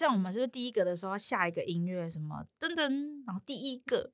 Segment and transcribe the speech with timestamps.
[0.00, 2.10] 这样我们是不是第一个的时候要下一个音乐？
[2.10, 4.10] 什么噔噔，然后第一个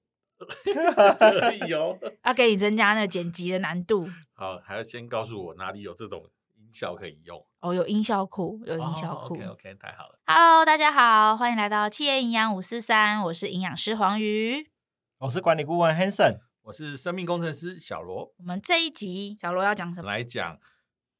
[1.68, 4.04] 有要给你增加那个剪辑的难度。
[4.34, 7.40] 好，还要先告诉我哪里有这种音效可以用。
[7.60, 9.34] 哦，有音效库，有音效库。
[9.34, 10.18] Oh, OK OK，太好了。
[10.26, 14.68] Hello，大家好，欢迎来到企业营养五四三，我是营养师黄瑜，
[15.18, 18.34] 我是管理顾问 Hanson，我是生命工程师小罗。
[18.38, 20.10] 我们这一集小罗要讲什么？
[20.10, 20.58] 来讲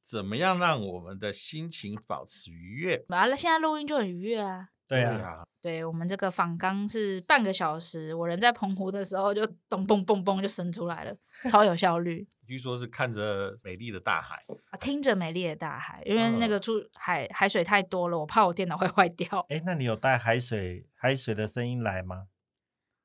[0.07, 3.03] 怎么样让我们的心情保持愉悦。
[3.09, 4.69] 完了，现在录音就很愉悦啊。
[4.87, 11.13] 对啊，对我们这个访纲是半个小时，我人在澎湖的时候就咚嘣嘣嘣就生出来了，
[11.49, 12.25] 超有效率。
[12.47, 19.45] 据说是看着美丽的大海啊，听着美丽的大海，因为那个出海海水太多了，我怕我电脑会坏掉。
[19.49, 22.27] 哎，那你有带海水海水的声音来吗？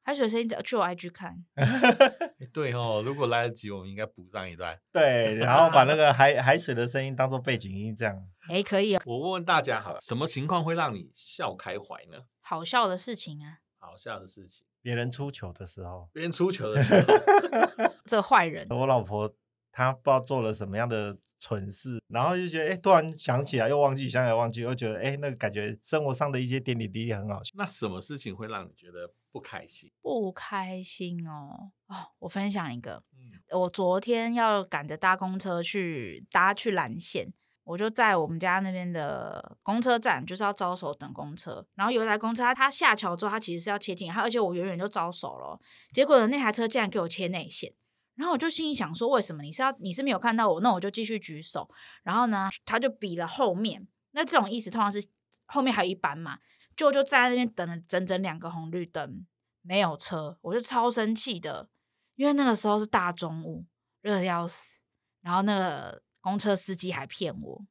[0.04, 1.36] 海水声音去我 IG 看。
[2.52, 4.76] 对哦，如果来得及，我们应该补上一段。
[4.92, 8.16] 对，然后把那个海海水的声音当做背景音，这样。
[8.48, 9.02] 哎，可以啊。
[9.06, 12.24] 我问问大家好了，什么情况会让你笑开怀呢？
[12.40, 13.58] 好笑的事情啊。
[13.78, 14.64] 好笑的事情。
[14.80, 16.08] 别人出糗的时候。
[16.12, 17.06] 别人出糗的时候。
[18.04, 18.66] 这坏人。
[18.70, 19.32] 我老婆
[19.72, 27.52] 她不知道做了什么样的蠢事，然后就觉得哎，突然想起来又忘记，想起来忘记，又觉得哎，那个感觉生活上的一些点点滴滴很好笑。
[27.56, 29.90] 那什么事情会让你觉得不开心？
[30.00, 31.72] 不开心哦。
[31.88, 33.02] 哦，我分享一个。
[33.16, 33.58] 嗯。
[33.58, 37.32] 我昨天要赶着搭公车去搭去蓝线。
[37.64, 41.64] 我就在我们家那边的公车站，就是要招手等公车。
[41.76, 45.60] 然后有一台公车，它它下桥之后，它其实是要切进，它而且我远远就招手了。
[45.92, 47.72] 结果呢，那台车竟然给我切内线。
[48.14, 50.60] 然后我就心里想说，为什么你是要你是没有看到我？
[50.60, 51.68] 那我就继续举手。
[52.02, 53.86] 然后呢，他就比了后面。
[54.12, 55.02] 那这种意思通常是
[55.46, 56.38] 后面还有一班嘛，
[56.76, 59.26] 就就站在那边等了整整两个红绿灯，
[59.62, 61.68] 没有车，我就超生气的，
[62.16, 63.64] 因为那个时候是大中午，
[64.00, 64.80] 热的要死。
[65.20, 66.02] 然后那个。
[66.22, 67.66] 公车司机还骗我，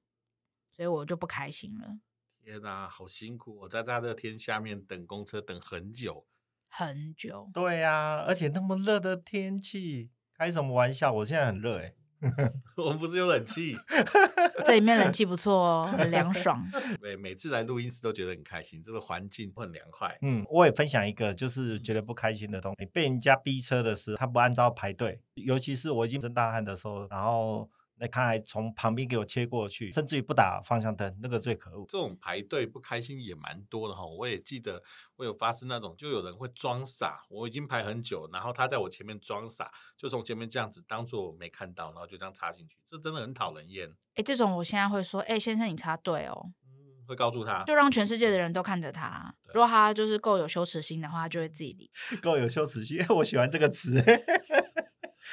[0.75, 1.99] 所以我就不开心了。
[2.43, 3.59] 天哪，好辛苦！
[3.59, 6.27] 我在大热天下面等公车等很久，
[6.67, 7.49] 很久。
[7.53, 10.11] 对呀、啊，而且那么热的天气，
[10.41, 11.13] 开什么玩笑？
[11.13, 11.93] 我现在很热哎。
[12.75, 13.77] 我们不是有冷气？
[14.65, 16.67] 这里面冷气不错哦，很凉爽。
[16.99, 20.17] 对，每次来录音室都觉得很开心，这个环境会很凉快。
[20.23, 27.69] 嗯，我也分享一个，就是觉得不开心的东西，被人家逼车的时候，他不按照排队，尤其是我已经睁大汗的时候，然后。
[28.01, 31.85] 那他还从旁边给我切过去，甚至于不打方向灯，那个最可恶。
[31.87, 34.81] 这种排队不开心也蛮多的哈，我也记得
[35.17, 43.93] 我有发生那种，就有人会装傻，我已经排很久，然后他在我前面装傻，就从前面这样子当做我没看到，然后就这样插进去，这真的很讨人厌。
[44.15, 49.31] 哎，这种我现在会说，哎，先生你插队哦，嗯，会告诉他，就让全世界的人都看着他。
[49.53, 51.91] 如果他就是够有羞耻心的话，他就会自己理。
[52.19, 54.03] 够有羞耻心， 我喜欢这个词。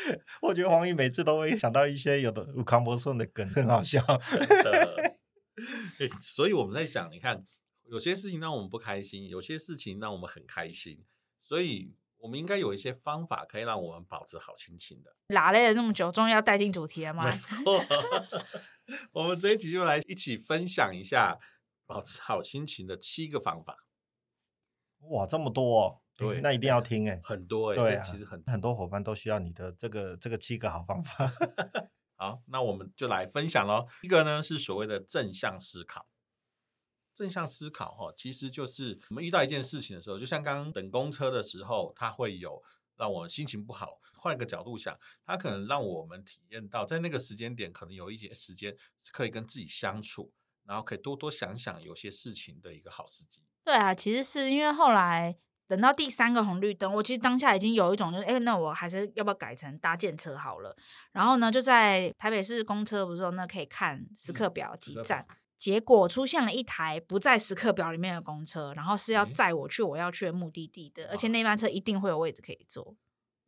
[0.42, 4.00] 我觉得黄奕每次都会想到一些有的吴康博顺的梗，很好笑。
[4.30, 5.16] 真的，
[6.20, 7.46] 所以我们在想，你看，
[7.84, 11.04] 有些事情让我们不开心，有些事情让我们很开心，
[11.40, 15.14] 所以我们应该有一些方法可以让我们保持好心情的。
[15.28, 17.24] 拉了这么久，终于要带进主题了吗？
[17.24, 17.84] 没错，
[19.12, 21.38] 我们这一集就来一起分享一下
[21.86, 23.84] 保持好心情的七个方法。
[25.10, 26.00] 哇，这么多哦！
[26.18, 31.32] 对，那一定要听哎，很多哎，对啊，其实很很多伙伴都需要你的这个这个七个好方法。
[32.18, 33.86] 好，那我们就来分享喽。
[34.02, 36.08] 一个呢是所谓的正向思考，
[37.14, 42.60] 正向思考哈，其实就是我们遇到一件事情的时候，就像刚刚等公车的时候，它会有
[42.96, 44.00] 让我们心情不好。
[44.16, 50.32] 换一个角度想，它可能让我们体验到，在那个时间点，可能有一些时间是可以跟自己相处，
[50.64, 53.44] 然后可以多多想想有些事情的一个好时机。
[53.62, 55.38] 对啊，其实是因为后来。
[55.68, 60.74] 等到第三个红绿灯，我其实当下已经有一种就是，哎，那我还是要不要改成搭建车好了？
[61.12, 72.96] 然后呢，就在台北市公车不是说那可以看时刻表几站，嗯、结果出现了一台不在时刻表里面的公车，然后是要载我去我要去的目的地的，而且那班车一定会有位置可以坐。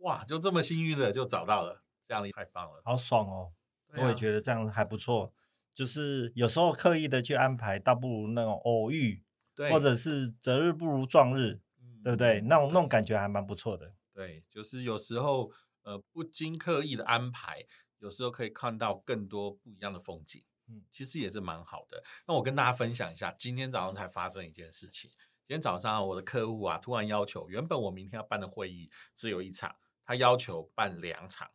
[0.01, 3.53] 哇，就这么幸运的就找到了，这样太棒了，好爽哦！
[3.93, 5.33] 啊、我也觉得这样还不错，
[5.75, 9.23] 就是有时候刻意的去安排，倒不如那种偶遇，
[9.57, 11.61] 对或者是择日不如撞日。
[12.03, 12.41] 对不对？
[12.43, 13.95] 那种那种感觉还蛮不错的。
[14.13, 15.51] 对，就是有时候
[15.83, 17.65] 呃不经刻意的安排，
[17.99, 20.45] 有时候可以看到更多不一样的风景。
[20.67, 22.03] 嗯，其实也是蛮好的。
[22.27, 25.11] 那我跟大家分享一下，今天早上才发生一件事情。
[25.11, 31.51] 今天早上我的客户啊，突然要求，原本我明天要办的会议只有一场，他要求办两场，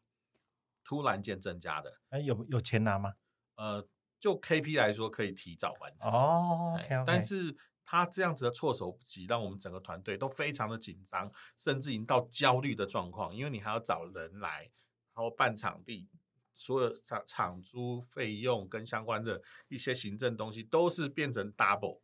[0.84, 2.00] 突然间增加的。
[2.10, 3.14] 哎，有有钱拿吗？
[3.56, 3.88] 呃，
[4.20, 6.12] 就 KP 来说，可以提早完成。
[6.12, 7.04] 哦，okay, okay.
[7.06, 7.56] 但是。
[7.86, 13.34] 他这样子的措手不及，让我们整个团队都非常的紧张，甚至已经到焦虑的状况。
[13.36, 14.72] 因为你还要找人来，
[15.14, 16.10] 然后办场地，
[16.54, 22.02] 所有场场租费用跟相关的一些行政东西都是变成 double。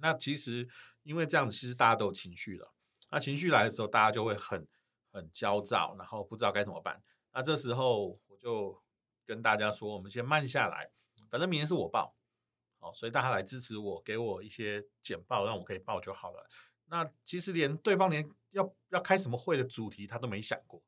[0.00, 0.68] 那其实
[1.02, 2.74] 因为这样子，其实大家都有情绪了。
[3.10, 4.66] 那情绪来的时候，大家就会很
[5.12, 7.02] 很焦躁，然后不知道该怎么办。
[7.32, 8.82] 那这时候我就
[9.24, 10.90] 跟大家说，我们先慢下来，
[11.30, 12.16] 反正明天是我报，
[12.84, 16.46] 好，所以大家来支持我，给我一些简报，让我可以报就好了。
[16.88, 20.82] 那其实连对方连要要开什么会的主题他都没想过，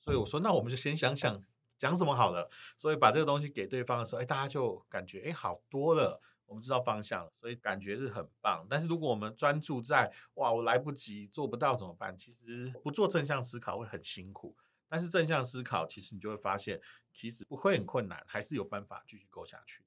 [0.00, 1.44] 所以我说，那我们就先想想
[1.76, 2.48] 讲什么好了。
[2.78, 8.66] 所以把这个东西给对方的时候，哎，大家就感觉哎好多了，我们知道方向了，所以感觉是很棒。
[8.70, 12.16] 但是如果我们专注在哇，我来不及做不到怎么办？
[12.16, 14.56] 其实不做正向思考会很辛苦，
[14.88, 16.80] 但是正向思考其实你就会发现，
[17.12, 19.84] 其实不会很困难，还是有办法继续过下去。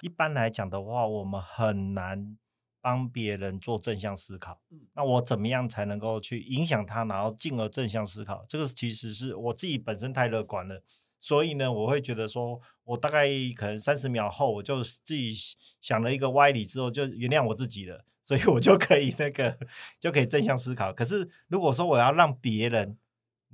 [0.00, 2.36] 一般来讲的话，我们很难。
[2.78, 4.60] 帮别人做正向思考，
[4.94, 8.46] 那我怎么样才能够去影响他，然后进而正向思考？
[8.48, 10.80] 这个其实是我自己本身太乐观了，
[11.18, 13.26] 所以呢，我会觉得说，我大概
[13.56, 15.34] 可能三十秒后，我就自己
[15.80, 19.58] 想了一个歪理之后，就原谅我自己了，所以我就可以那个
[19.98, 20.92] 就可以正向思考。
[20.92, 22.96] 可是如果说我要让别人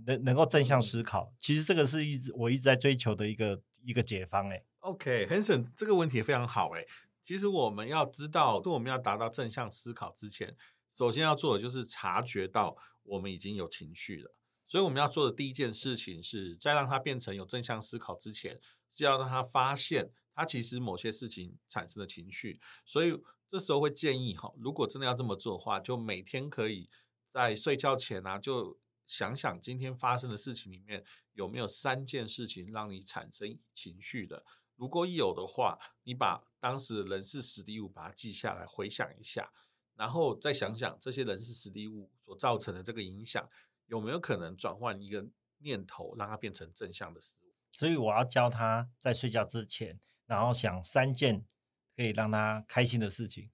[0.04, 4.50] 能能够正向思考，其实这个是一直我一直在追求的一个一个解方。
[4.50, 6.84] 哎，OK，Hanson，这个问题也非常好，哎。
[7.24, 10.56] 其实我们要知道，就我们要达到正向思考之前，
[10.90, 14.34] 首先要做的就是察觉到我们已经有情绪了。
[14.66, 18.58] 所以我们要做的第一件事情是，在让它变成有正向思考之前，
[18.90, 22.60] 是要让它发现它其实某些事情产生的情绪。
[22.84, 26.90] 所以这时候会建议哈，如果真的要这么做的话，就每天可以
[27.30, 28.76] 在睡觉前啊，就
[29.06, 34.44] 想想今天发生的事情里面有没有三件事情让你产生情绪的。
[34.82, 39.48] 如果有的话，你把当时人事实地物把它记下来，回想一下，
[39.94, 43.48] 然后再想想这些人事实地物所造成的这个影响，
[43.86, 45.24] 有没有可能转换一个
[45.58, 47.52] 念头，让它变成正向的思维？
[47.70, 51.46] 所以我要教他在睡觉之前，然后想三件
[51.94, 53.52] 可以让他开心的事情，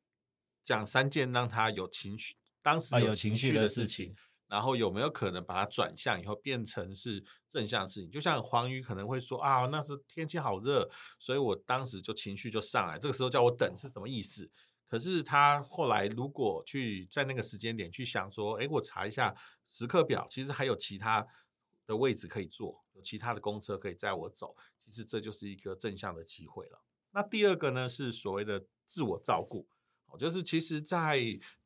[0.65, 4.17] 讲三件让他有情绪，当时有情绪的事情。
[4.49, 8.11] 然后有没有可能把它转向以后变成是正向事情？
[8.11, 12.99] 就像黄鱼可能会说啊，那时天气好热，所以我当时就情绪就上来。
[12.99, 14.51] 这个时候叫我等是什么意思？
[14.89, 19.35] 可是他后来如果去在那个时间点去想说，哎，我查一下
[19.67, 21.27] 时刻表，其实还有其他
[21.87, 24.57] 的位置可以坐，有其他的公车可以载我走。
[24.83, 26.83] 其实这就是一个正向的机会了。
[27.11, 29.69] 那第二个呢，是所谓的自我照顾。
[30.17, 31.19] 就是其实，在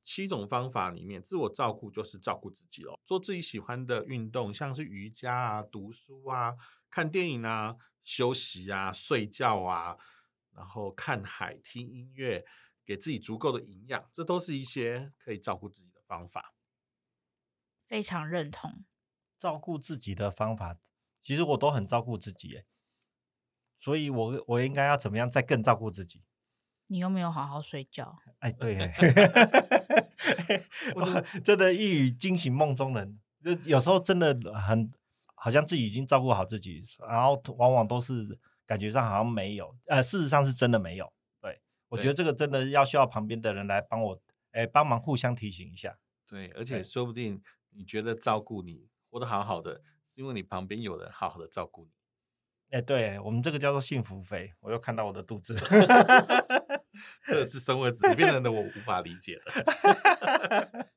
[0.03, 2.99] 七种方法里面，自我照顾就是照顾自己哦。
[3.05, 6.57] 做自己喜欢的运动，像是瑜伽啊、读书啊、
[6.91, 9.97] 看电影啊、休息啊、睡觉啊，
[10.53, 12.45] 然后看海、听音乐，
[12.85, 16.55] 给自己足够的营养，这都是一些可以照顾自己的方法。
[17.87, 18.85] 非常认同，
[19.39, 20.77] 照顾自己的方法，
[21.23, 22.67] 其实我都很照顾自己耶，
[23.79, 26.23] 所以我我应该要怎么样再更照顾自己？
[26.89, 28.77] 你又没有好好睡觉，哎，对，
[30.95, 33.19] 我真的一语惊醒梦中人。
[33.43, 34.93] 就有时候真的很
[35.35, 41.13] 好像自己已经照顾好自己，然后往往都是感觉上好像没有，呃，事实上是真的没有。
[41.41, 45.99] 对，我觉得这个真的要需要旁边的人来帮我，哎，帮忙互相提醒一下。
[46.29, 49.83] 对，而且说不定你觉得照顾你活得好好的，
[50.15, 51.91] 是因为你旁边有人好好的照顾你。
[52.71, 54.53] 哎，对，我们这个叫做幸福肥。
[54.61, 55.59] 我又看到我的肚子。
[57.27, 60.89] 这是生活质变人的我无法理解的。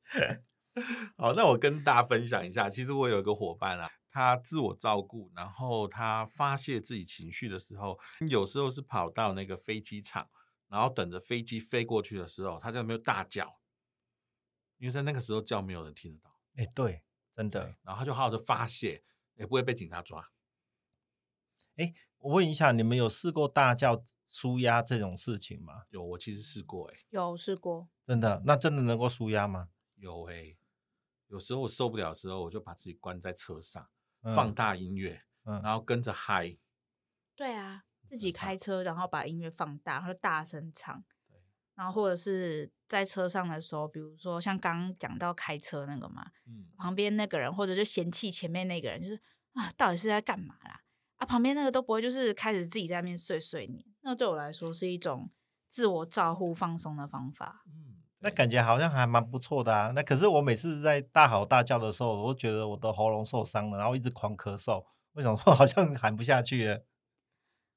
[1.16, 7.98] 好，那我跟大家分享一下，其实我有一个伙伴啊，他自我照顾，然后他发泄自己情绪的时候，
[8.28, 10.28] 有时候是跑到那个飞机场，
[10.68, 13.58] 然后等着飞机飞过去的时候，他就没有大叫，
[14.76, 16.38] 因为在那个时候叫没有人听得到。
[16.56, 17.76] 哎，对，真的。
[17.82, 19.02] 然后他就好好的发泄，
[19.36, 20.28] 也不会被警察抓。
[21.76, 24.04] 哎，我问一下，你们有试过大叫？
[24.28, 25.84] 舒压这种事情吗？
[25.90, 29.68] 有，我其实试过、欸，哎，有试过，真的，那真的能够舒压吗？
[29.96, 30.56] 有、欸，哎，
[31.28, 33.88] 有时候我受不了的时候，我就把自己关在车上，
[34.22, 36.56] 嗯、放大音乐，嗯，然后跟着嗨。
[37.34, 41.04] 对啊，自己开车，然后把音乐放大，然后大声唱。
[41.74, 49.20] 然后或者是在车上的时候，比如说像刚刚讲到开车那个嘛，嗯，旁边那个人或者就嫌弃前面那个人，就是
[49.52, 50.84] 啊，到底是在干嘛啦？
[51.16, 53.84] 啊，旁边那个都不会，就是开始自己在那边碎碎念。
[54.06, 55.28] 那对我来说是一种
[55.68, 57.64] 自我照顾、放松的方法。
[57.66, 59.90] 嗯，那感觉好像还蛮不错的啊。
[59.96, 64.84] 那可是我每次在大吼大叫的时候，我都觉得我的喉咙受伤了，然后一直狂咳嗽。
[65.14, 66.82] 为什么说 好像喊不下去？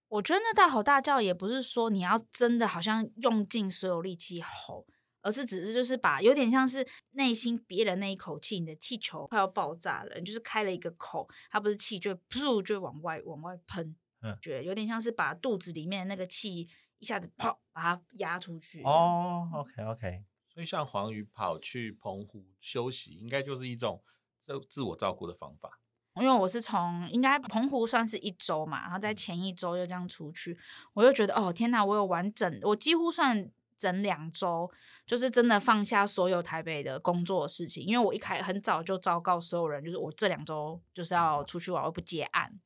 [0.09, 4.85] 我觉得那大吼大叫也不是说你要真的好像用尽所有力气吼。
[5.21, 16.67] 而是只是就是把有点像是内心憋的那一口气，你的气球快要爆炸了，你就是开了一个口，它不是气就噗就往外往外喷，嗯，觉得有点像是把肚子里面的那个气
[16.99, 18.83] 一下子啪把它压出去。
[18.83, 24.03] 哦，OK OK，所以像黄鱼跑去澎湖休息，应该就是一种
[24.39, 25.79] 自自我照顾的方法。
[26.15, 30.57] 因为我是从应该澎湖算是一周嘛，然后在前一周又这样出去，
[30.93, 34.69] 我就觉得哦天哪，我有完整，我几乎算整两周，
[35.05, 37.85] 就是真的放下所有台北的工作的事情。
[37.85, 42.59] 因为我一开很早就昭告所有人，就是我这两周就是要出去玩，我不接案，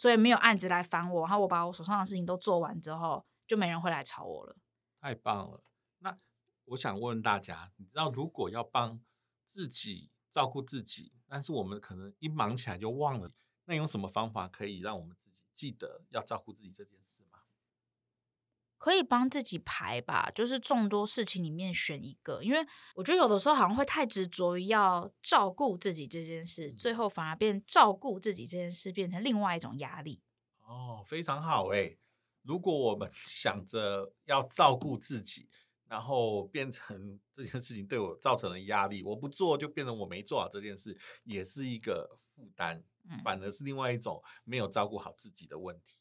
[0.00, 1.26] 所以没有案子来烦我。
[1.26, 4.56] 然后我把我手上的事情都做完之后，就没人会来吵我了。
[4.98, 5.62] 太棒了！
[5.98, 6.16] 那
[6.64, 8.98] 我想问大家，你知道如果要帮
[9.44, 13.30] 自己照顾自己，但是我们可能一忙起来就忘了，
[13.66, 17.19] 那有什么方法可以让我们自己记得要照顾自己这件事？
[18.80, 30.22] 可以帮自己排吧，就是众多事情里面选一个，因为我觉得有的时候好像会太执着于要照顾自己这件事，最后反而变照顾自己这件事变成另外一种压力。
[30.62, 31.98] 哦，非常好诶。
[32.42, 35.46] 如果我们 想着要照顾自己，
[35.86, 42.82] 然后变成这件事情对我造成了压力，我不做就变成我没做好这件事，也是一个负担，
[43.22, 45.98] 反而是另外一种没有照顾好自己的问题。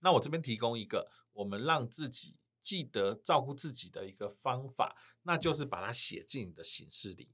[0.00, 7.30] 那我这边提供一个我们让自己记得照顾自己的一个方法，那就是把它写进你的行事历。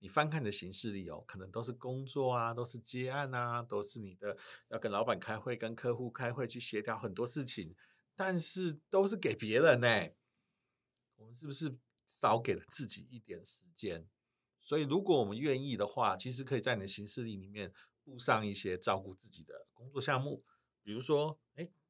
[0.00, 4.36] 你翻看你的行事历哦，可能都是工作啊，都是接案啊，都是你的
[4.68, 7.74] 要跟老板开会、跟客户开会去协调很多事情，
[8.14, 9.88] 但是都是给别人呢。
[11.16, 14.06] 我们是不是少给了自己一点时间？
[14.60, 20.44] 所以，如果我们愿意的话，其实可以在你的行事历里面布上一些照顾自己的工作项目，
[20.82, 21.38] 比如说，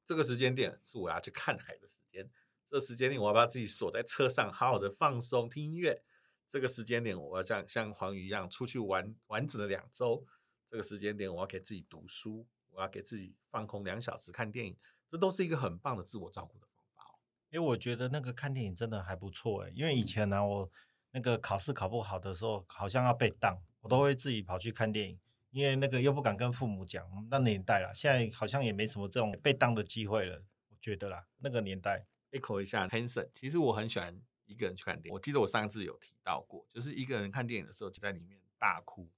[0.05, 2.29] 这个时间点是我要去看海的时间，
[2.69, 6.03] 这个时间点我要把自己锁在车上，好好的放松听音乐。
[6.47, 10.27] 这个时间点，我要像像黄鱼一样出去玩完整的两周。
[10.71, 14.77] 这个时间点，我要给自己读书，我要给自己放空两小时看电影，
[15.09, 17.17] 这都是一个很棒的自我照顾的方法哦。
[17.51, 20.71] 因为我觉得那个看电影真的还不错诶，因为以前呢，我
[21.13, 25.19] 那个考试考不好的时候，好像要被当，我都会自己跑去看电影，
[25.55, 27.07] 因为那个又不敢跟父母讲。
[27.31, 30.45] 那年代了，现在好像也没什么这种被当的机会了。
[30.69, 34.21] 我觉得啦，那个年代，echo 一下，Hanson，其实我很喜欢。
[34.47, 39.09] 一个人去看电影，我记得我上次有提到过，就是一个人看电影的时候，就在里面大哭，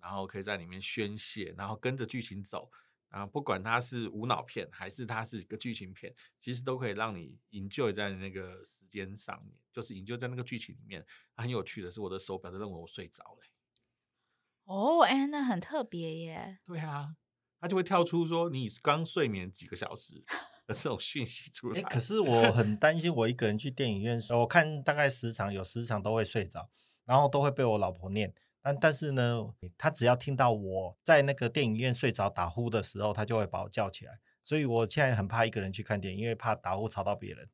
[0.00, 2.70] 然后可以在里面宣泄，然后跟着剧情走，
[3.10, 11.04] 然后不管它是无脑片还是它是一个剧情片，其实都可以让你 enjoy 在那个时间上面，就是 enjoy 在那个剧情里面。
[11.36, 13.40] 很有趣的是，我的手表都认为我睡着了。
[14.70, 16.60] 哦，哎，那很特别耶。
[16.64, 17.16] 对啊，
[17.60, 20.24] 它就会跳出说你刚睡眠几个小时。
[20.72, 26.70] 这种讯息出来，哎，可是我很担心，我一个人去电影院的时候，我看大概十场，有十场都会睡着，
[27.04, 28.32] 然后都会被我老婆念。
[28.62, 34.20] 但但是呢，他只要听到我在那个电影院睡着打呼的时候，他就会把我叫起来。
[34.44, 37.50] 所以我现在很怕一个人去看电影，因为怕打呼吵到别人。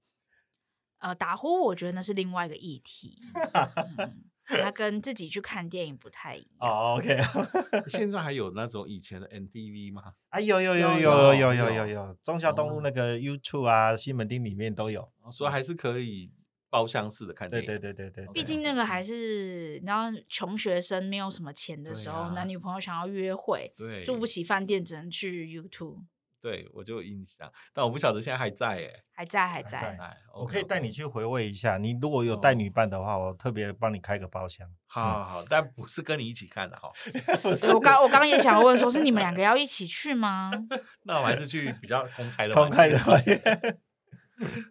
[0.99, 3.19] 呃，打呼我觉得那是另外一个议题。
[3.55, 6.49] 嗯他跟自己去看电影不太一样。
[6.61, 7.19] 哦、oh,，OK。
[7.89, 10.13] 现在还有那种以前的 MTV 吗？
[10.31, 16.31] 啊，有有有有有有有有有，忠孝东路那个 YouTube 啊，西门町里面都有，所以还是可以
[16.71, 17.67] 包厢式的看电影。
[17.67, 18.33] 对对对对对。
[18.33, 26.05] 毕竟那个还是，然后穷学生没有什么钱的时候，啊、男女朋友想要约会，对，住不起饭店，只能去 YouTube。
[26.47, 29.77] 对，我就有印象，但我不晓得现在还在哎，还在还在。
[29.77, 31.77] 还在我可以带你去回味一下。
[31.77, 34.65] 你如果有带女伴的话，哦、我特别帮你开个包厢。
[34.87, 36.89] 好好好，嗯、但不是跟你一起看的哈。
[37.43, 40.53] 不是，我刚我刚也想问，说是你们两个 要一起去吗？
[41.03, 42.55] 那我还是去比较公开的。
[42.55, 43.01] 公开的。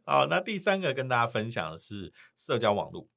[0.06, 3.10] 好，那第三个跟大家分享的是社交网络。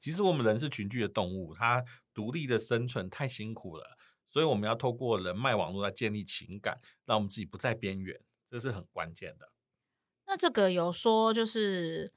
[0.00, 3.84] 其实我们人是群居的动物，它独立的生存太辛苦了。
[4.30, 9.50] 所以我们要透过人脉网络来建立情感，让我们自己不在边缘，这是很关键的。
[10.24, 12.12] 那这个有说就是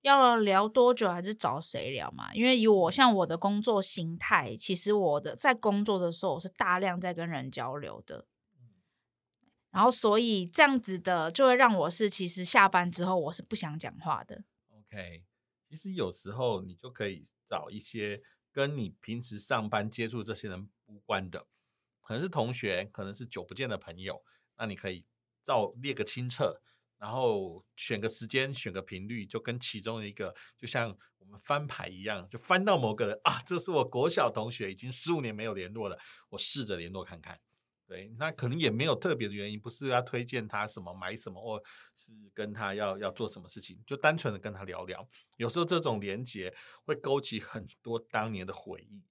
[0.00, 2.34] 要聊多久，还是找谁聊嘛？
[2.34, 8.26] 因为以我像我的工作形态，其实我的在工作的时候，我是大量在跟人交流的。
[9.70, 14.44] 然后所以这样子的就会让我是其实下班之后我是不想讲话的。
[14.70, 15.24] OK，
[15.68, 18.22] 其实有时候你就可以找一些。
[18.54, 21.46] 跟你平时上班接触这些人无关的，
[22.02, 24.22] 可能是同学，可能是久不见的朋友，
[24.56, 25.04] 那你可以
[25.42, 26.60] 照列个清册，
[26.98, 35.98] 然后选个时间，选个频率，就跟其中一个，就像我们翻牌一样，就翻到某个人啊，这是我国小同学，已经十五年没有联络了，
[36.30, 37.40] 我试着联络看看。
[37.86, 41.62] 对，那可能也没有特别的原因，不是要推荐他什么买什么，或
[41.94, 45.06] 是跟他要要做什么事情，就单纯的跟他聊聊。
[45.36, 46.54] 有时候这种连接
[46.86, 49.02] 会勾起很多当年的回忆，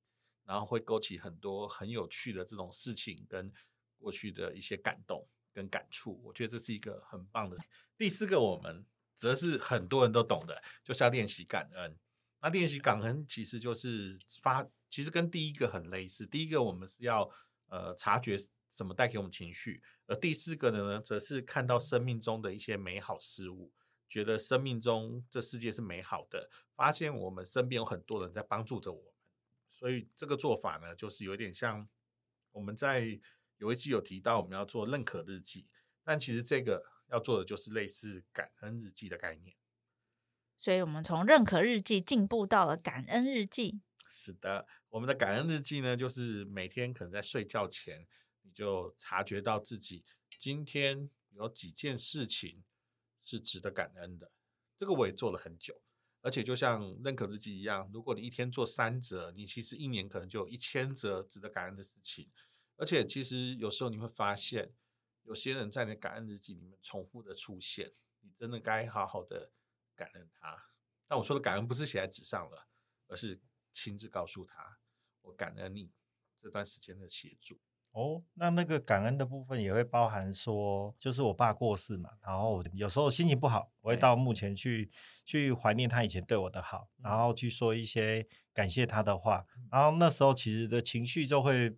[0.45, 3.51] 然后会勾起很多很有趣的这种事情跟
[3.97, 6.21] 过去的一些感动跟感触。
[6.23, 7.57] 我觉得这是一个很棒的。
[7.97, 8.85] 第四个，我们
[9.15, 11.97] 则是很多人都懂的，就是要练习感恩。
[12.41, 16.25] 那练习感恩其实就是发，其实跟第一个很类似。
[16.25, 17.29] 第一个我们是要
[17.67, 18.37] 呃察觉
[18.69, 23.71] 什么带给我们情绪，而第四个呢，则是看到生命中的一些美好事物，
[24.09, 29.12] 觉得生命中这世界是美好的，发现我们身边有很多人在帮助着我。
[29.83, 31.85] 所以这个做法呢，就是有点像
[32.53, 33.19] 我们在
[33.57, 35.67] 有一期有提到我们要做认可日记，
[36.05, 39.57] 但其实这个要做的就是类似感恩日记的概念。
[40.57, 43.81] 所以我们从认可日记进步到了感恩日记。
[44.07, 48.07] 是的，我们的感恩日记呢，就是每天可能在睡觉前，
[48.43, 50.05] 你就察觉到自己
[50.39, 52.63] 今天有几件事情
[53.19, 54.31] 是值得感恩的。
[54.77, 55.81] 这个我也做了很久，
[56.23, 62.31] 而且就像认可日记一样，如果你一天做三折，你其实一年可能就有一千折值得感恩的事情。
[62.77, 64.73] 而且其实有时候你会发现，
[65.21, 69.51] 有些人在你的感恩日记里面重复的出现，你真的该好好的。
[69.95, 70.71] 感恩他，
[71.07, 72.67] 但我说的感恩不是写在纸上了，
[73.05, 73.39] 而是
[73.71, 74.79] 亲自告诉他，
[75.21, 75.91] 我感恩你
[76.35, 77.61] 这段时间的协助。
[77.93, 84.91] 哦，那那个感恩的部分也会包含说，就是我爸过世嘛，然后有时候心情不好，我会到墓前去
[85.25, 91.75] 去怀念他以前对我的好，然后去说一些感谢他的话，然后那时候其实的情绪就会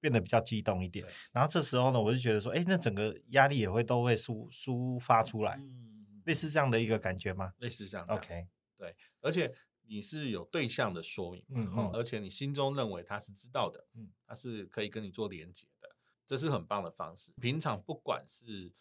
[0.00, 5.56] 变得比较激动一点，然后这时候呢，我就觉得说，哎，那整个压力也会都会抒抒发出来。
[5.56, 7.54] 嗯类似这样的一个感觉吗？
[7.56, 8.12] 类似这样的。
[8.12, 9.50] OK，对，而且
[9.88, 15.88] 你是有对象的说明，嗯嗯，而且你心中认为他是知道的，嗯，他是可以跟你做连接的，
[16.26, 17.32] 这是很棒的方式。
[17.40, 18.72] 平常不管是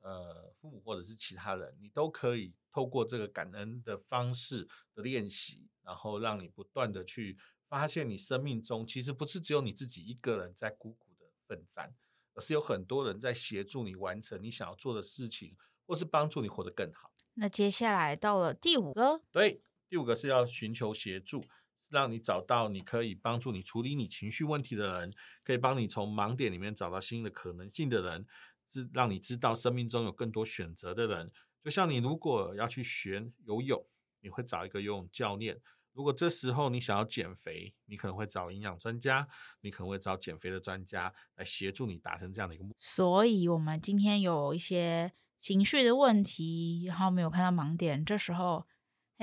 [0.00, 7.36] 呃父母或者是其他人，你都可以透过这个感恩的方式的练习，然后让你不断的去
[7.68, 11.94] 发现你生命中其实不是只有你自己一个人在苦苦的奋战，
[12.34, 15.56] 而是有很多人在协助你完成你想要做的事情。
[15.84, 17.12] 或是帮助你活得更好。
[17.34, 19.60] 那接下来到了第五个，对，
[19.92, 21.44] 第五个是要寻求协助，
[21.90, 25.12] 让你找到你可以帮助你处理你情绪问题的人，
[25.44, 28.26] 可以帮你从盲点里面找到新的可能性的人，
[28.66, 31.30] 是让你知道生命中有更多选择的人。
[31.62, 33.84] 就像你如果要去学游泳，
[34.22, 35.58] 你会找一个游泳教练；
[35.92, 39.28] 如果这时候你想要减肥，你可能会找营养专家，
[39.60, 42.76] 你可能会找减肥的专家来协助你达成这样的一个目标。
[42.78, 45.12] 所以，我们今天有一些。
[45.38, 48.64] 情绪的问题，然后没有看到盲点，这时候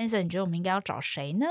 [0.00, 1.46] ，Hanson，你觉得我们应该要找谁呢？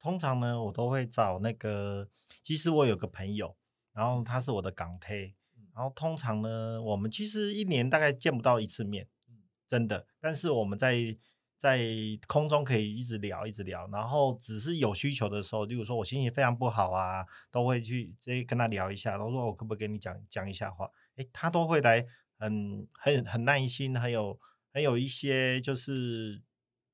[0.00, 2.08] 通常呢，我都会找那个，
[2.42, 3.56] 其实我有个朋友，
[3.92, 5.36] 然后他是我的港推，
[5.74, 9.06] 然后通常呢，我们其实一年大概见不到一次面，
[9.68, 11.16] 真的，但是我们在
[11.56, 11.88] 在
[12.26, 22.04] 空中可以一直聊，一直聊，然后只是有需求的时候，例如说我心情非常不好啊，都会去直接跟他聊一下，然后说我可不可以跟你讲讲一下话，诶，他都会来。
[22.40, 24.38] 很很很耐心，很有
[24.72, 26.40] 很有一些就是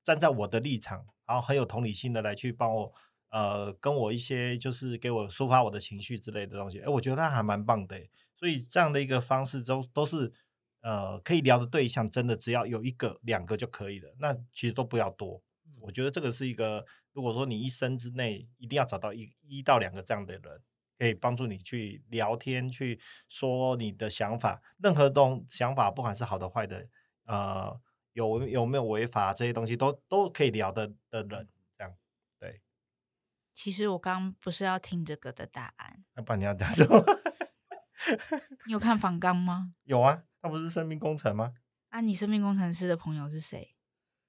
[0.05, 2.93] 站在我的立场，然后很有同理心的来去帮我，
[3.29, 6.79] 呃，跟我一些就是给我抒发我的情绪之类的东西。
[6.79, 7.99] 哎，我觉得他还蛮棒的，
[8.37, 10.31] 所以这样的一个方式都都是
[10.81, 15.41] 呃可以聊的对象，真的只要有一个两个就可以了，那其实都不要多。
[15.81, 20.61] 我觉得这个是一个，如果说你一生之内一定要找到一一到两个这样的人。
[20.97, 26.87] 可以帮助你去聊天，去说你的想法，任何东想法，不管是好的坏的，
[27.25, 27.77] 呃，
[28.15, 31.47] 有有没有违法这些东西，都都可以聊的的人，
[31.77, 31.93] 这样
[32.39, 32.61] 对。
[33.53, 37.03] 其实我刚刚不是要听这个的答案，那不然你要讲什么？
[38.67, 39.73] 你有看访纲吗？
[39.83, 41.53] 有啊，他不是生命工程吗？
[41.89, 43.75] 啊，你生命工程师的朋友是谁？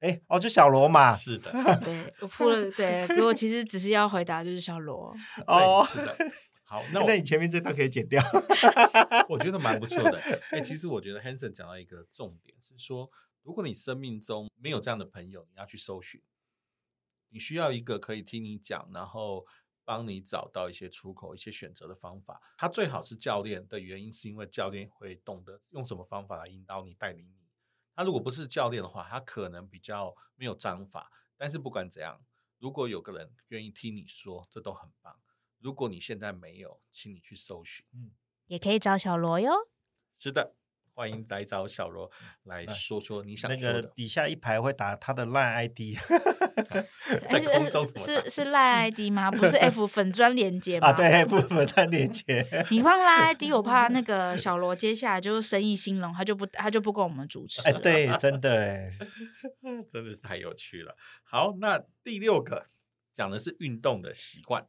[0.01, 1.15] 哎，哦，就小罗嘛。
[1.15, 1.53] 是的，
[1.85, 5.15] 对我铺了，对，可我其实只是要回答，就是小罗。
[5.47, 6.17] 哦，是的。
[6.69, 8.21] 好，那那你前面这段可以剪掉，
[9.29, 10.19] 我觉得蛮不错的。
[10.51, 13.09] 哎、欸，其实我觉得 Hanson 讲到一个重点是说，
[13.47, 16.21] 如果你生命中没有这样的朋友，你要去搜寻，
[17.29, 19.47] 你需要一个可以听你讲，然后
[19.85, 22.43] 帮你找到一些出口、一些选择的方法。
[22.59, 27.47] 他最好是教练的原因，是因为教练会懂得用什么方法来引导你、带领你。
[27.95, 31.13] 他如果不是教练的话，他可能比较没有章法。
[31.37, 32.21] 但是不管怎样，
[32.59, 35.21] 如果有个人愿意听你说，这都很棒。
[35.61, 38.11] 如果你现在没有，请你去搜寻，嗯，
[38.49, 39.53] 也可以找小罗哟。
[40.17, 40.57] 是的，
[40.97, 42.11] 欢迎来找小罗
[42.45, 43.73] 来说说你想说的。
[43.75, 45.79] 那个底下一排会打他的 LINE ID，
[47.29, 49.31] 在空中是是 LINE ID 吗？
[49.31, 50.89] 不是 F 粉砖连接吗？
[50.89, 52.47] 啊，对，F 粉专连接。
[52.71, 57.61] 你放 LINE ID，我怕那 个小罗接下来就是生意兴隆，他就不他就不跟我们主持。
[57.69, 58.91] 哎，对，真的哎，
[59.93, 60.97] 真的是太有趣了。
[61.25, 62.69] 好，那第六个
[63.15, 64.67] 讲的是运动的习惯。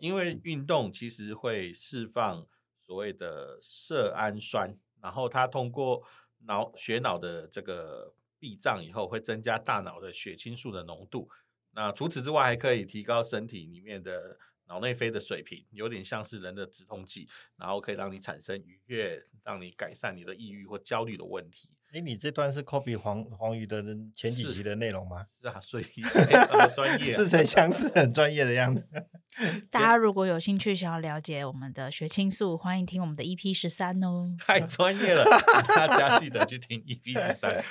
[0.00, 2.46] 因为运动其实会释放
[2.86, 6.02] 所谓的色氨酸，然后它通过
[6.46, 11.28] 脑血脑的这个壁障以后，会增加大脑的血清素的浓度，
[11.72, 21.70] 那除此之外，还可以提高身体里面的脑内啡的水平，有点像是人的止痛剂，然后可以让你产生愉悦，让你改善你的抑郁或焦虑的问题。
[21.94, 23.82] 哎，你这段是 copy 黄黄鱼的
[24.14, 25.24] 前几集的内容吗？
[25.24, 25.84] 是，是啊，所以
[26.74, 28.86] 专业， 似曾相识，很专业的样子。
[29.70, 34.36] 大家如果有兴趣想要了解我们的血清素，欢迎听我们的 EP 十三哦。
[34.38, 35.24] 太专业了，
[35.66, 37.64] 大家记得去听 EP 十三，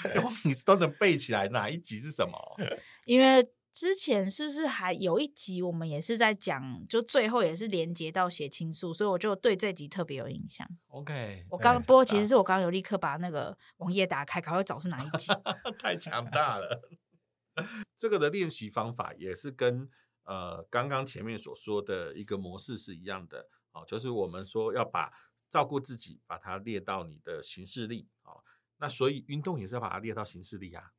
[0.43, 2.37] 你都能背起来哪一集是什么？
[3.05, 3.47] 因为。
[3.77, 10.67] 之前是不是还有一集，我们也是在讲，就最后也是连接到血清素，所以我就对这集特别有印象。
[10.87, 15.31] OK，我刚不过其实是我刚刚有立刻把那个网页打开，赶快找是哪一集。
[15.77, 16.81] 太强大了！
[17.95, 19.87] 这个的练习方法也是跟
[20.23, 25.11] 呃刚刚前面所说的一个模式是一样的，哦，就是我们说要把
[25.51, 28.41] 照顾自己，把它列到你的行事历，哦，
[28.77, 30.93] 那所以运动也是要把它列到行事历啊。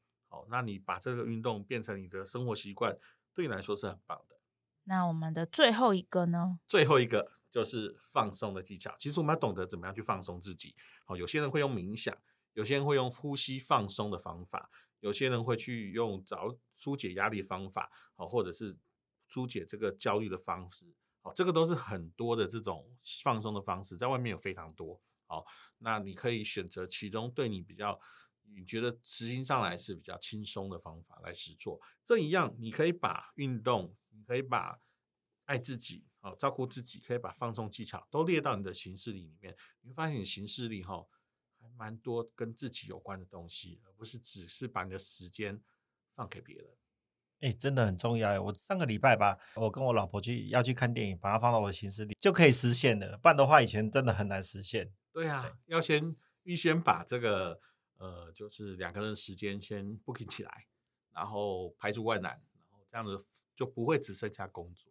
[0.48, 2.98] 好，那你把这个运动变成你的生活习惯，
[3.34, 4.36] 对你来说是很棒的。
[4.84, 6.60] 那我们的最后一个呢？
[6.66, 8.94] 最后一个就是放松的技巧。
[8.98, 10.74] 其实我们要懂得怎么样去放松自己。
[11.04, 12.16] 好，有些人会用冥想，
[12.54, 18.78] 有些人会用呼吸放松的方法，有些人会去用找疏解压力的方法，好，或者是
[19.26, 20.86] 疏解这个焦虑的方式。
[21.20, 22.90] 好，这个都是很多的这种
[23.22, 24.98] 放松的方式，在外面有非常多。
[25.26, 25.44] 好，
[25.76, 28.00] 那你可以选择其中对你比较。
[28.54, 34.80] 你觉得执行上来是比较轻松的方法来实做，这一样你可以把运动，你可以把
[35.44, 39.56] 爱自己、好照顾自己，可以把放松技巧都列到你的行事历里面。
[39.82, 41.06] 你会发现，你行事历哈
[41.60, 45.60] 还蛮多跟自己有关的东西，而不是只是把你的时间
[46.14, 46.66] 放给别人。
[47.40, 48.42] 哎，真的很重要。
[48.42, 53.16] 我上个礼拜吧，我跟我老婆去要去看电影，把它放到我的行事历就可以实现了。
[53.18, 54.92] 不然的话，以前真的很难实现。
[55.12, 57.60] 对啊，要先预先把这个。
[57.98, 60.66] 呃，就是两个人时间先 booking 起来，
[61.12, 62.32] 然后排除万难，
[62.70, 64.90] 然后这样子就不会只剩下工作。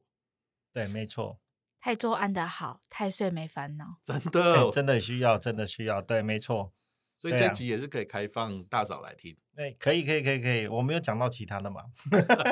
[0.72, 1.40] 对，没错。
[1.80, 3.98] 太周安的好，太岁没烦恼。
[4.04, 6.02] 真的，真的需要，真的需要。
[6.02, 6.74] 对，没错。
[7.20, 9.36] 所以这集也是可以开放大嫂来听。
[9.56, 10.68] 对，可以，可以，可以，可以。
[10.68, 11.84] 我没有讲到其他的嘛？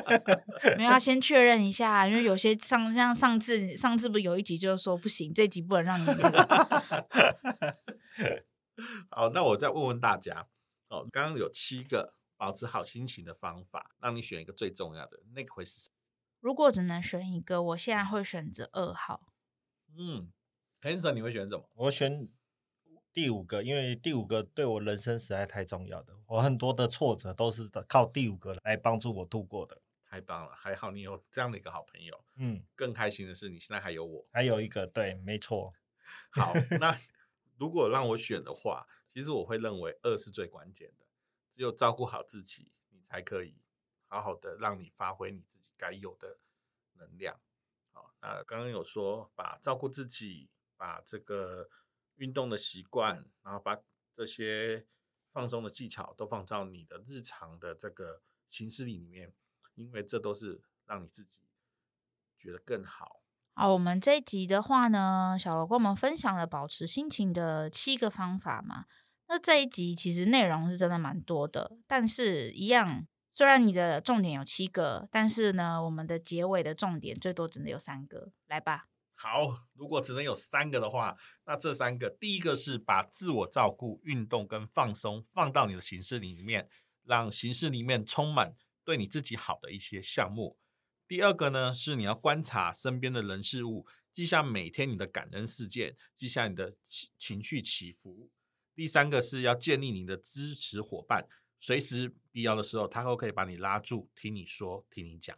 [0.77, 6.05] 没有，要先确认一下，因为有些上像上次上次不是有一集就是说不行，这集不能让你。
[9.09, 10.47] 好，那我再问问大家
[10.89, 15.95] 哦，刚刚有七个保持好心情的方法，让你选一个最重要的，那个会是什么？
[16.41, 19.33] 如果只能选一个，我现在会选择二号。
[19.97, 20.31] 嗯
[20.81, 21.69] ，Hanson，你会选什么？
[21.73, 22.27] 我选
[23.13, 29.81] 第五个，因为第五个对我人生实在太重要的，我很多的挫折都是靠第五个来帮助我度过的。
[30.05, 32.23] 太棒了，还好你有这样的一个好朋友。
[32.35, 35.73] 嗯，更开心的是你现在还有我，还有一个，对，没错。
[36.31, 36.95] 好，那。
[37.57, 41.05] 如果让我选的话，其实我会认为二是最关键的。
[41.53, 43.61] 只有照顾好自己，你才可以
[44.07, 46.39] 好好的让你发挥你自己该有的
[46.93, 47.39] 能量。
[47.91, 51.69] 好，那刚刚有说把照顾自己，把这个
[52.15, 53.81] 运动的习惯，然后把
[54.13, 54.85] 这些
[55.31, 59.33] 放松的技巧都放到你的日常的这个行事历里面，
[59.75, 61.39] 因为这都是让你自己
[62.37, 63.23] 觉得更好。
[63.57, 68.83] 好，我们这一集的话呢，小罗跟我们分享了保持心情的七个方法嘛。
[69.29, 78.33] 那这一集其实内容是真的蛮多的，但是一样，虽然你的重点有七个，但是呢，我们的结尾的重点最多只能有三个。
[78.47, 78.87] 来吧。
[79.13, 81.15] 好，如果只能有三个的话，
[81.45, 86.67] 那这三个，第一个是把自我照顾、运动跟放松放到你的行事里面，
[87.05, 90.57] 让行事里面充满对你自己好的一些项目。
[91.07, 98.31] 第二个呢，是你要观察身边的人事物，记下每天你的感恩事件，记下你的情情绪起伏。
[98.73, 101.27] 第三个是要建立你的支持伙伴，
[101.59, 105.37] 随时必要的时候，他都可以把你拉住，听你说，听你讲。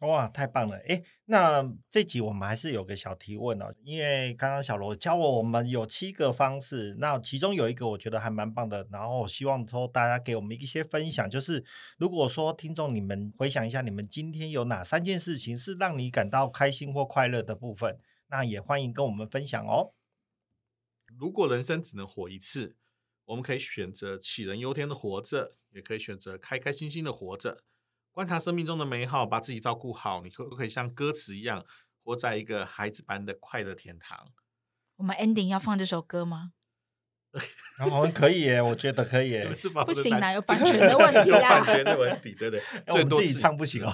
[0.00, 0.76] 哇，太棒了！
[0.88, 11.64] 诶，那这集我们还是有个小提问哦，因为刚刚小罗教我，我们有七个方式，那其中有一个我觉得还蛮棒的，然后希望说大家给我们一些分享，就是
[11.96, 19.94] 如果说听众你们回想一下，你们今天有哪三件事情是让你感到开心或快乐的部分，那也欢迎跟我们分享哦。
[21.18, 22.76] 如果人生只能活一次，
[23.24, 27.62] 我们可以选择杞人忧天的活着，也可以选择开开心心的活着。
[28.16, 31.62] 观察生命中的美好，把自己照顾好，你可不可以像歌词一样，
[32.02, 34.32] 活在一个孩子般的快乐天堂？
[34.96, 36.52] 我们 ending 要放这首歌吗？
[37.76, 39.46] 然后可以耶，我觉得可以耶。
[39.84, 43.92] 不行 啊，有版权的问题啊，版权的问题，对对，最多自己唱不行哦。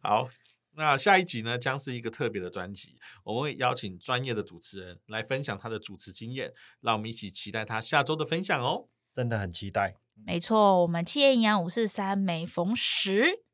[0.00, 0.30] 好，
[0.72, 8.88] 那下一集呢，将是一个特别的专辑，我们会邀请专业的主持人来分享他的主持经验，让我们一起期待他下周的分享哦。
[9.12, 9.96] 真的很期待。
[10.26, 13.44] 没错，我们企业营养五四三每逢十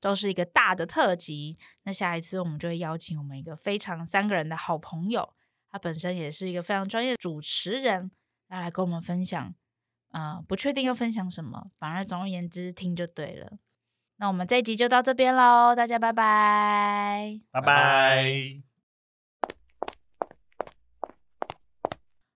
[0.00, 1.58] 都是一个大的特辑。
[1.82, 5.34] 那下一次我们就会邀请我们一个非常三个人的好朋友，
[5.70, 8.10] 他本身也是一个非常专业的主持人，
[8.48, 9.54] 要来跟我们分享。
[10.12, 13.58] 嗯、呃，不确定要分享什么，反而总而言之听就对了。
[14.16, 18.62] 那我们这一集就到这边喽，大家拜拜，拜拜。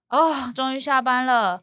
[0.09, 1.63] 哦，终于下班了。